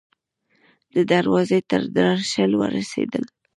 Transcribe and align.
د 0.93 0.95
دروازې 1.11 1.59
تر 1.69 1.81
درشل 1.97 2.51
ورسیدل 2.61 3.23